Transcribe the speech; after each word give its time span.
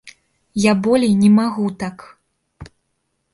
Я 0.63 0.73
болей 0.87 1.13
не 1.19 1.29
магу 1.35 1.67
так! 1.85 1.97